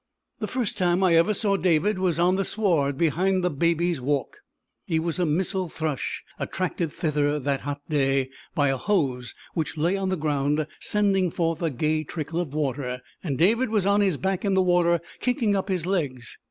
The 0.39 0.47
first 0.47 0.79
time 0.79 1.03
I 1.03 1.13
ever 1.13 1.31
saw 1.35 1.55
David 1.57 1.99
was 1.99 2.19
on 2.19 2.35
the 2.35 2.43
sward 2.43 2.97
behind 2.97 3.43
the 3.43 3.51
Baby's 3.51 4.01
Walk. 4.01 4.39
He 4.87 4.97
was 4.97 5.19
a 5.19 5.27
missel 5.27 5.69
thrush, 5.69 6.23
attracted 6.39 6.91
thither 6.91 7.37
that 7.39 7.61
hot 7.61 7.81
day 7.87 8.31
by 8.55 8.69
a 8.69 8.77
hose 8.77 9.35
which 9.53 9.77
lay 9.77 9.95
on 9.95 10.09
the 10.09 10.17
ground 10.17 10.65
sending 10.79 11.29
forth 11.29 11.61
a 11.61 11.69
gay 11.69 12.03
trickle 12.03 12.39
of 12.41 12.51
water, 12.55 13.01
and 13.23 13.37
David 13.37 13.69
was 13.69 13.85
on 13.85 14.01
his 14.01 14.17
back 14.17 14.43
in 14.43 14.55
the 14.55 14.63
water, 14.63 15.01
kicking 15.19 15.55
up 15.55 15.69
his 15.69 15.85
legs. 15.85 16.35